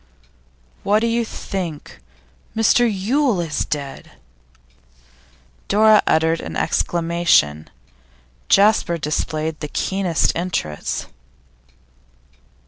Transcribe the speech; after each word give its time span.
'What 0.81 1.01
do 1.01 1.05
you 1.05 1.23
think? 1.23 1.99
Mr 2.57 2.89
Yule 2.91 3.39
is 3.39 3.65
dead!' 3.65 4.13
Dora 5.67 6.01
uttered 6.07 6.41
an 6.41 6.55
exclamation; 6.55 7.69
Jasper 8.49 8.97
displayed 8.97 9.59
the 9.59 9.67
keenest 9.67 10.35
interest. 10.35 11.05